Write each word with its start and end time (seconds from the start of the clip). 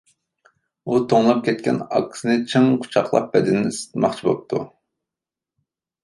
ئۇ 0.91 0.99
توڭلاپ 1.11 1.41
كەتكەن 1.47 1.75
ئاكىسىنى 1.97 2.37
چىڭ 2.53 2.65
قۇچاقلاپ 2.85 3.27
بەدىنى 3.35 3.59
بىلەن 3.59 3.73
ئىسسىتماقچى 3.73 4.25
بوپتۇ. 4.29 4.63